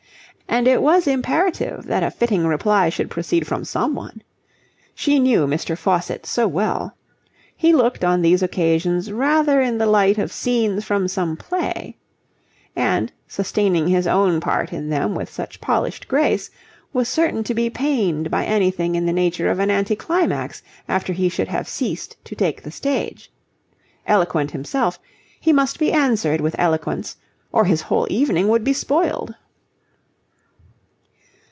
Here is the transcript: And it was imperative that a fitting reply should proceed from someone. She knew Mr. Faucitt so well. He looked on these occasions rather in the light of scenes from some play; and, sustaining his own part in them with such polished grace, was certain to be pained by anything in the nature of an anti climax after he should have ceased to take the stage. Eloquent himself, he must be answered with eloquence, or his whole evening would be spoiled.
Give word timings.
And 0.47 0.67
it 0.67 0.81
was 0.81 1.07
imperative 1.07 1.85
that 1.85 2.03
a 2.03 2.11
fitting 2.11 2.45
reply 2.45 2.89
should 2.89 3.09
proceed 3.09 3.47
from 3.47 3.63
someone. 3.63 4.21
She 4.93 5.17
knew 5.17 5.47
Mr. 5.47 5.77
Faucitt 5.77 6.25
so 6.25 6.45
well. 6.45 6.97
He 7.55 7.71
looked 7.71 8.03
on 8.03 8.21
these 8.21 8.43
occasions 8.43 9.13
rather 9.13 9.61
in 9.61 9.77
the 9.77 9.85
light 9.85 10.17
of 10.17 10.29
scenes 10.33 10.83
from 10.83 11.07
some 11.07 11.37
play; 11.37 11.95
and, 12.75 13.13
sustaining 13.29 13.87
his 13.87 14.05
own 14.05 14.41
part 14.41 14.73
in 14.73 14.89
them 14.89 15.15
with 15.15 15.29
such 15.29 15.61
polished 15.61 16.09
grace, 16.09 16.49
was 16.91 17.07
certain 17.07 17.45
to 17.45 17.53
be 17.53 17.69
pained 17.69 18.29
by 18.29 18.43
anything 18.43 18.95
in 18.95 19.05
the 19.05 19.13
nature 19.13 19.49
of 19.49 19.57
an 19.59 19.71
anti 19.71 19.95
climax 19.95 20.61
after 20.85 21.13
he 21.13 21.29
should 21.29 21.47
have 21.47 21.65
ceased 21.65 22.17
to 22.25 22.35
take 22.35 22.61
the 22.61 22.71
stage. 22.71 23.31
Eloquent 24.05 24.51
himself, 24.51 24.99
he 25.39 25.53
must 25.53 25.79
be 25.79 25.93
answered 25.93 26.41
with 26.41 26.55
eloquence, 26.59 27.15
or 27.53 27.63
his 27.63 27.83
whole 27.83 28.05
evening 28.09 28.49
would 28.49 28.65
be 28.65 28.73
spoiled. 28.73 29.33